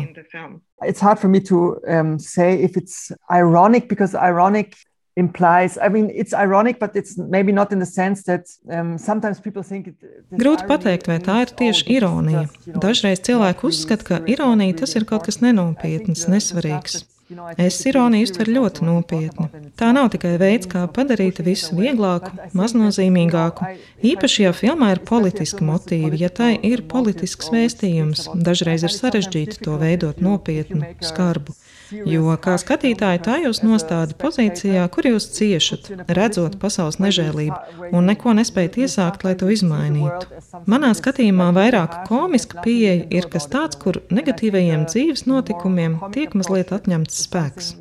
it's 0.86 1.00
hard 1.00 1.20
for 1.20 1.30
me 1.30 1.40
to 1.40 1.78
um, 1.88 2.20
say 2.20 2.56
if 2.62 2.78
it's 2.78 3.12
ironic 3.32 3.88
because 3.88 4.16
ironic 4.16 4.76
implies 5.16 5.78
i 5.78 5.90
mean 5.90 6.10
it's 6.14 6.34
ironic 6.34 6.80
but 6.80 6.96
it's 6.96 7.18
maybe 7.18 7.52
not 7.52 7.72
in 7.72 7.80
the 7.80 7.86
sense 7.86 8.24
that 8.24 8.48
um, 8.72 8.98
sometimes 8.98 9.40
people 9.40 9.64
think 9.64 9.88
it, 9.88 9.96
Grūti 10.32 10.66
pateikt, 10.68 11.08
vai 11.12 11.20
tā 11.20 11.42
ir 11.44 11.50
oh, 11.52 11.58
tieši 11.60 11.84
ironija. 11.98 12.46
Dažreiz 12.66 13.20
cilvēki 13.28 13.68
uzskata, 13.68 14.06
ka 14.08 14.20
serious, 14.22 14.38
ironija 14.38 14.78
not 14.78 14.80
tas 14.80 14.96
ir 14.96 15.06
kaut 15.10 15.28
kas 15.28 15.42
nenopietns, 15.44 16.24
the 16.24 16.32
nesvarīgs. 16.32 17.02
Es 17.62 17.78
ironiju 17.88 18.28
uztveru 18.28 18.56
ļoti 18.58 18.86
nopietni. 18.88 19.48
Tā 19.80 19.92
nav 19.96 20.10
tikai 20.14 20.34
veids, 20.42 20.68
kā 20.72 20.84
padarīt 20.92 21.42
visu 21.46 21.78
vieglāku, 21.78 22.32
maznozīmīgāku. 22.58 23.70
Īpaši, 24.12 24.44
ja 24.46 24.54
filmā 24.56 24.92
ir 24.96 25.04
politiski 25.08 25.66
motīvi, 25.68 26.22
ja 26.24 26.32
tai 26.42 26.54
ir 26.68 26.84
politisks 26.92 27.52
vēstījums, 27.54 28.28
dažreiz 28.36 28.86
ir 28.88 28.96
sarežģīti 28.96 29.62
to 29.66 29.78
veidot 29.82 30.22
nopietnu, 30.24 30.96
skarbu. 31.06 31.56
Jo 31.92 32.36
kā 32.42 32.56
skatītāji, 32.62 33.22
tā 33.26 33.38
jūs 33.44 33.62
as 33.62 33.66
a 33.66 33.68
nostādat 33.68 34.18
pozīcijā, 34.22 34.86
kur 34.94 35.08
jūs 35.10 35.28
ciešat, 35.36 35.90
redzot 36.08 36.58
pasaules 36.62 37.00
nežēlību, 37.04 37.92
un 37.92 38.08
neko 38.08 38.36
nespējat 38.38 38.80
iesākt, 38.86 39.26
lai 39.28 39.36
to 39.36 39.50
izmainītu. 39.52 40.40
Manā 40.72 40.94
skatījumā 40.98 41.52
vairāk 41.58 42.02
komiska 42.08 42.64
pieeja 42.64 43.06
ir 43.10 43.28
kas 43.34 43.50
tāds, 43.52 43.80
kur 43.82 44.02
negatīvajiem 44.10 44.88
dzīves 44.88 45.28
notikumiem 45.28 46.00
tiek 46.16 46.34
mazliet 46.38 46.74
atņemts 46.76 47.24
spēks. 47.28 47.76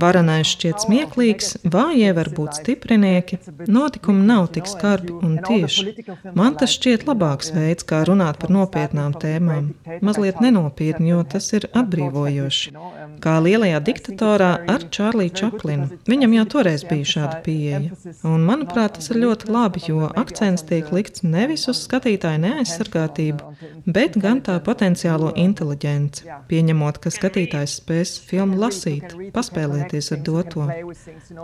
Varanais 0.00 0.48
šķiet 0.54 0.84
smieklīgs, 0.84 1.48
vājie 1.66 2.12
var 2.14 2.30
būt 2.32 2.60
stiprinieki, 2.60 3.40
notikumi 3.68 4.22
nav 4.28 4.46
tik 4.54 4.68
skarbi 4.70 5.12
un 5.12 5.34
tieši. 5.44 6.06
Man 6.38 6.54
tas 6.60 6.76
šķiet 6.76 7.04
labāks 7.08 7.50
veids, 7.52 7.84
kā 7.84 8.04
runāt 8.08 8.38
par 8.40 8.54
nopietnām 8.54 9.16
tēmām. 9.20 9.72
Mazliet 10.06 10.40
nenopietni, 10.40 11.10
jo 11.10 11.24
tas 11.34 11.50
ir 11.58 11.66
atbrīvojoši. 11.74 12.72
Kā 13.24 13.36
lielajā 13.44 13.80
diktatorā 13.84 14.50
ar 14.70 14.84
Čārliju 14.94 15.34
Čaplinu. 15.40 15.88
Viņam 16.10 16.34
jau 16.36 16.44
toreiz 16.54 16.84
bija 16.88 17.08
šāda 17.12 17.40
pieeja. 17.44 17.80
Un, 18.26 18.44
manuprāt, 18.46 18.98
tas 18.98 19.10
ir 19.12 19.20
ļoti 19.22 19.50
labi, 19.52 19.82
jo 19.88 20.08
akcents 20.22 20.64
tiek 20.68 20.90
likts 20.94 21.24
nevis 21.24 21.66
uz 21.70 21.82
skatītāju 21.86 22.42
neaizsargātību, 22.44 23.54
bet 23.86 24.18
gan 24.20 24.42
tā 24.46 24.58
potenciālo 24.64 25.32
inteliģenci, 25.40 26.28
pieņemot, 26.50 27.00
ka 27.02 27.12
skatītājs 27.14 27.78
spēs 27.80 28.14
filmu 28.28 28.58
lasīt, 28.60 29.14
paspēlēties 29.34 30.12
ar 30.16 30.22
doto. 30.26 30.68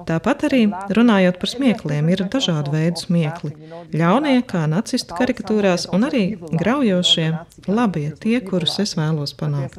Tāpat 0.09 0.47
arī, 0.51 0.63
runājot 0.99 1.41
par 1.43 1.53
smiekliem, 1.53 2.11
ir 2.13 2.25
dažādi 2.33 2.75
veidi 2.75 3.05
smiekli. 3.05 3.53
Ļaunie, 3.97 4.39
kā 4.49 4.67
nacistu 4.71 5.17
karikatūrās, 5.19 5.89
un 5.97 6.09
arī 6.09 6.25
graujošie, 6.53 7.29
labie, 7.69 8.09
tie, 8.21 8.39
kurus 8.45 8.79
es 8.83 8.97
vēlos 8.99 9.35
panākt. 9.39 9.79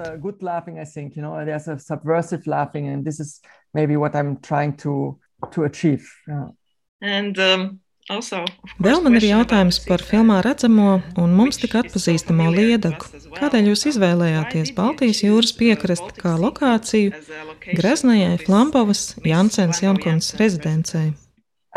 Subversive 2.08 2.48
laughing, 2.48 2.88
and 2.88 3.04
this 3.04 3.20
is 3.20 3.42
maybe 3.74 3.98
what 3.98 4.16
I'm 4.16 4.38
trying 4.42 4.78
to 4.78 5.20
to 5.52 5.64
achieve. 5.64 6.08
Yeah. 6.28 6.50
And 7.02 7.38
um, 7.40 7.80
Also, 8.08 8.46
Vēl 8.80 9.02
man 9.04 9.18
ir 9.20 9.26
jautājums 9.28 9.82
par 9.84 10.00
filmā 10.00 10.38
redzamo 10.46 11.02
un 11.20 11.34
mums 11.36 11.60
tik 11.60 11.76
atpazīstamo 11.76 12.46
well. 13.28 13.36
Kādēļ 13.42 13.68
jūs 13.74 13.84
izvēlējāties 13.92 14.72
Baltijas 14.78 15.20
jūras 15.26 15.52
uh, 15.52 15.58
piekrasti 15.60 16.16
kā 16.22 16.38
lokāciju 16.40 17.12
as 17.12 17.28
a 17.28 17.44
location 17.44 17.82
Graznajai 17.82 18.32
for 18.38 18.40
this 18.40 18.48
Flampovas 18.48 19.02
Miss 19.18 19.28
Jansens 19.28 19.84
Janssens 19.84 20.32
rezidencei? 20.40 21.10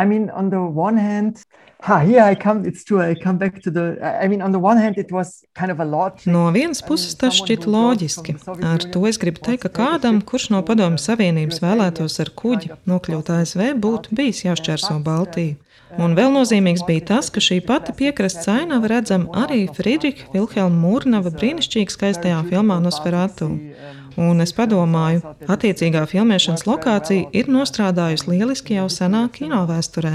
I 0.01 0.05
mean, 0.07 0.31
on 0.31 0.49
the 0.49 0.61
one 0.61 0.97
hand, 0.97 1.43
ha, 1.83 1.99
here 1.99 2.23
I 2.23 2.35
come. 2.35 2.65
It's 2.65 2.85
true. 2.85 3.01
I 3.03 3.15
come 3.15 3.37
back 3.37 3.61
to 3.65 3.71
the. 3.71 3.85
I 4.25 4.29
mean, 4.29 4.41
on 4.41 4.53
the 4.53 4.59
one 4.59 4.79
hand, 4.79 4.97
it 4.97 5.13
was 5.13 5.45
kind 5.55 5.71
of 5.71 5.79
a 5.81 5.85
lot. 5.85 6.27
No 6.27 6.49
vienas 6.57 6.81
puses 6.91 7.15
tas 7.21 7.37
šķita 7.37 7.69
loģiski. 7.77 8.37
Ar 8.73 8.87
to 8.93 9.05
es 9.11 9.21
gribu 9.21 9.45
teikt, 9.45 9.67
ka 9.67 9.71
kādam, 9.81 10.23
kurš 10.25 10.51
no 10.55 10.63
Padomju 10.65 11.01
Savienības 11.05 11.61
vēlētos 11.65 12.17
ar 12.25 12.33
kuģi 12.43 12.77
nokļūt 12.89 13.35
ASV, 13.37 13.67
būtu 13.85 14.17
bijis 14.17 14.47
jāšķērso 14.49 14.97
Baltiju. 15.05 15.59
Un 15.99 16.15
vēl 16.15 16.31
nozīmīgs 16.33 16.85
bija 16.87 17.03
tas, 17.13 17.29
ka 17.35 17.43
šī 17.43 17.59
pati 17.67 17.93
piekrastes 17.99 18.47
ainava 18.49 18.89
redzama 18.93 19.43
arī 19.45 19.65
Friedriča 19.75 20.31
Vilhelma 20.33 20.79
Mūrnava 20.85 21.33
brīnišķīgi 21.35 21.97
skaistajā 21.97 22.45
filmā 22.47 22.79
Nosferatu. 22.85 23.51
Un 24.19 24.43
es 24.43 24.53
padomāju, 24.57 25.23
attiecīgā 25.51 26.03
filmēšanas 26.11 26.67
lokācija 26.67 27.31
ir 27.37 27.51
nostrādājusi 27.53 28.33
lieliski 28.33 28.79
jau 28.79 28.89
senā 28.91 29.27
kino 29.35 29.63
vēsturē. 29.69 30.15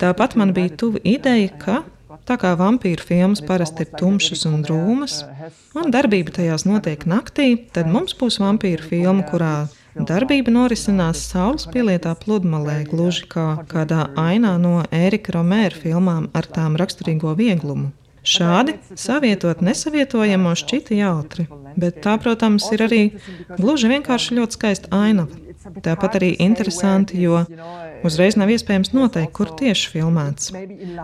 Tāpat 0.00 0.36
man 0.40 0.54
bija 0.56 0.72
tuva 0.80 1.02
ideja, 1.04 1.50
ka 1.60 1.82
tā 2.28 2.36
kā 2.40 2.54
vampīru 2.58 3.04
filmas 3.04 3.42
parasti 3.44 3.84
ir 3.84 3.92
tumšas 3.98 4.44
un 4.50 4.62
drūmas, 4.66 5.20
un 5.78 5.90
darbība 5.94 6.34
tajās 6.38 6.66
notiek 6.68 7.06
naktī, 7.10 7.54
tad 7.74 7.90
mums 7.90 8.16
būs 8.18 8.40
vampīru 8.42 8.88
filma, 8.90 9.26
kurā 9.28 9.54
darbība 9.94 10.54
norisinās 10.54 11.22
saules 11.30 11.68
pielietā 11.70 12.14
pludmalē, 12.18 12.80
gluži 12.90 13.28
kā 13.30 13.48
kādā 13.70 14.08
ainā 14.20 14.56
no 14.62 14.80
Ērika 14.90 15.36
Romēra 15.36 15.84
filmām 15.84 16.30
ar 16.34 16.50
tām 16.56 16.78
raksturīgo 16.80 17.36
vieglumu. 17.38 17.92
Šādi 18.24 18.78
savietot 18.96 19.60
nesavietojamo 19.60 20.54
šķita 20.56 20.96
jautri, 20.96 21.44
bet 21.76 22.00
tā, 22.04 22.16
protams, 22.20 22.70
ir 22.72 22.86
arī 22.86 23.02
gluži 23.58 23.90
vienkārši 23.92 24.38
ļoti 24.40 24.58
skaista 24.58 24.92
ainava. 24.96 25.44
Tāpat 25.84 26.18
arī 26.18 26.30
interesanti, 26.44 27.16
jo 27.24 27.38
uzreiz 28.04 28.36
nav 28.36 28.50
iespējams 28.52 28.92
noteikt, 28.96 29.32
kur 29.36 29.52
tieši 29.56 29.92
filmēts. 29.94 30.52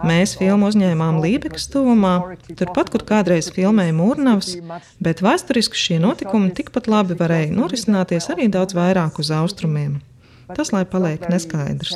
Mēs 0.04 0.36
filmu 0.40 0.68
uzņēmām 0.68 1.20
Lībekas 1.24 1.68
tuvumā, 1.72 2.14
turpat, 2.60 2.92
kur 2.92 3.06
kādreiz 3.08 3.48
filmēja 3.56 3.96
Mūrnavs, 3.96 4.52
bet 5.00 5.24
vēsturiski 5.24 5.80
šie 5.80 6.00
notikumi 6.04 6.52
tikpat 6.56 6.92
labi 6.92 7.16
varēja 7.20 7.54
norisināties 7.56 8.28
arī 8.34 8.50
daudz 8.52 8.76
vairāk 8.76 9.22
uz 9.22 9.32
austrumiem. 9.32 9.98
Tas, 10.54 10.72
lai 10.72 10.84
paliek 10.84 11.28
neskaidrs. 11.28 11.92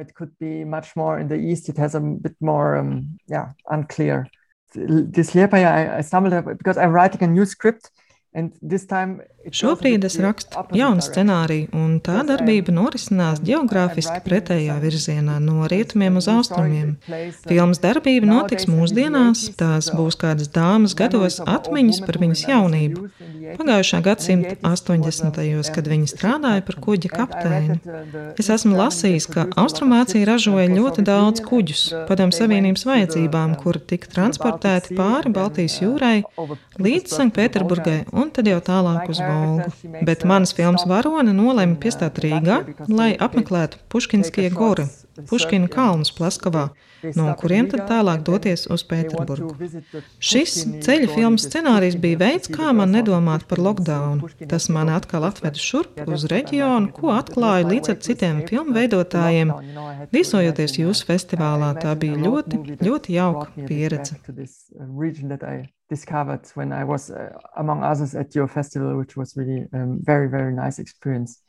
It 0.00 0.14
could 0.14 0.38
be 0.38 0.64
much 0.64 0.96
more 0.96 1.18
in 1.18 1.28
the 1.28 1.36
east. 1.36 1.68
It 1.68 1.76
has 1.78 1.94
a 1.94 2.00
bit 2.00 2.36
more, 2.40 2.76
um, 2.76 3.18
yeah, 3.26 3.52
unclear. 3.68 4.26
This 4.74 5.30
Liepaja, 5.32 5.66
I, 5.66 5.98
I 5.98 6.00
stumbled 6.02 6.34
up 6.34 6.44
because 6.58 6.76
I'm 6.76 6.92
writing 6.92 7.22
a 7.22 7.26
new 7.26 7.44
script. 7.44 7.90
And 8.34 8.52
this 8.60 8.84
time 8.86 9.20
it 9.20 9.22
goes 9.22 9.22
a 9.37 9.37
Šobrīd 9.54 10.04
es 10.04 10.18
rakstu 10.20 10.62
jaunu 10.76 11.02
scenāriju, 11.04 11.68
un 11.76 11.98
tā 12.04 12.22
darbība 12.26 12.72
norisinās 12.74 13.40
geogrāfiski 13.44 14.20
pretējā 14.24 14.76
virzienā, 14.82 15.38
no 15.42 15.68
rietumiem 15.70 16.18
uz 16.20 16.28
austrumiem. 16.32 16.96
Filmas 17.48 17.80
darbība 17.82 18.28
notiks 18.28 18.68
mūsdienās, 18.70 19.46
tās 19.58 19.90
būs 19.94 20.18
kādas 20.20 20.50
dāmas 20.54 20.96
gados 20.98 21.40
atmiņas 21.44 22.02
par 22.06 22.20
viņas 22.22 22.44
jaunību. 22.50 23.08
Pagājušā 23.58 24.02
gadsimta 24.04 24.56
80. 24.66 25.72
kad 25.74 25.88
viņa 25.88 26.10
strādāja 26.10 26.64
par 26.66 26.78
kuģa 26.84 27.12
kapteini. 27.12 27.78
Es 28.38 28.50
esmu 28.52 28.76
lasījis, 28.76 29.28
ka 29.32 29.46
Austrumācija 29.60 30.28
ražoja 30.28 30.68
ļoti 30.72 31.04
daudz 31.06 31.42
kuģus 31.46 31.84
padomu 32.10 32.36
Savienības 32.36 32.84
vajadzībām, 32.88 33.56
kuri 33.62 33.82
tika 33.94 34.10
transportēti 34.12 34.98
pāri 34.98 35.32
Baltijas 35.32 35.78
jūrai 35.80 36.18
līdz 36.78 37.16
Sanktpēterburgai 37.16 38.00
un 38.12 38.32
tad 38.34 38.50
jau 38.50 38.60
tālāk 38.64 39.08
uz 39.12 39.22
Volgu. 39.38 40.04
Bet 40.06 40.24
manas 40.28 40.54
filmas 40.56 40.86
varone 40.88 41.34
nolēma 41.36 41.78
piestāt 41.82 42.20
Rīgā, 42.22 42.62
lai 42.88 43.12
apmeklētu 43.14 43.80
Puškinskie 43.92 44.48
gori, 44.54 44.86
Puškina 45.26 45.66
kalnus 45.72 46.12
Plaskavā, 46.14 46.68
no 47.18 47.26
kuriem 47.40 47.68
tad 47.70 47.84
tālāk 47.90 48.22
doties 48.26 48.66
uz 48.70 48.84
Pēterburgu. 48.86 49.54
Šis 50.22 50.54
ceļa 50.84 51.08
filmas 51.14 51.46
scenārijs 51.48 51.98
bija 52.02 52.20
veids, 52.22 52.50
kā 52.54 52.72
man 52.76 52.94
nedomāt 52.94 53.46
par 53.50 53.62
lockdown. 53.62 54.22
Tas 54.50 54.68
mani 54.74 54.94
atkal 54.94 55.26
atveda 55.28 55.58
šurp 55.62 56.02
uz 56.06 56.26
reģionu, 56.30 56.92
ko 56.94 57.14
atklāju 57.16 57.72
līdz 57.72 57.94
ar 57.94 57.98
citiem 58.06 58.44
filmu 58.50 58.76
veidotājiem. 58.78 59.54
Viesojoties 60.14 60.78
jūsu 60.82 61.08
festivālā, 61.10 61.72
tā 61.82 61.96
bija 61.98 62.20
ļoti, 62.26 62.62
ļoti 62.84 63.18
jauka 63.18 63.66
pieredze. 63.66 64.20
Discovered 65.88 66.44
when 66.54 66.72
I 66.72 66.84
was, 66.84 67.10
uh, 67.10 67.32
among 67.56 67.82
others, 67.82 68.14
at 68.14 68.34
your 68.34 68.46
festival, 68.46 68.96
which 68.98 69.16
was 69.16 69.36
really 69.36 69.66
um, 69.72 70.00
very, 70.04 70.28
very 70.28 70.52
nice 70.52 70.78
experience. 70.78 71.40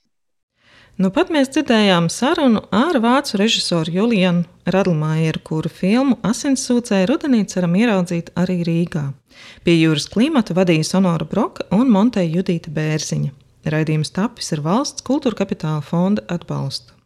Nu, 1.00 1.08
pat 1.16 1.30
mēs 1.32 1.48
dzirdējām 1.54 2.10
sarunu 2.12 2.60
ar 2.76 2.98
vācu 3.00 3.38
režisoru 3.40 3.94
Julianu 3.96 4.44
Radlmājeru, 4.68 5.40
kuru 5.48 5.72
filmu 5.72 6.18
Asinsūcēju 6.28 7.08
rudenī 7.08 7.46
ceram 7.48 7.78
ieraudzīt 7.80 8.34
arī 8.36 8.58
Rīgā. 8.68 9.06
Pie 9.64 9.78
jūras 9.78 10.10
klimata 10.12 10.58
vadīja 10.58 10.90
Sonora 10.90 11.24
Broka 11.24 11.70
un 11.76 11.88
Monteja 11.94 12.28
Judīta 12.42 12.74
Bērziņa. 12.76 13.32
Raidījums 13.72 14.12
tapis 14.12 14.52
ar 14.56 14.64
valsts 14.68 15.08
kultūra 15.08 15.40
kapitāla 15.40 15.80
fonda 15.84 16.28
atbalstu. 16.28 16.99